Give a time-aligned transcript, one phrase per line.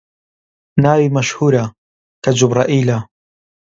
[0.83, 1.63] ناوی مەشهوورە،
[2.23, 2.97] کە جوبرەئیلە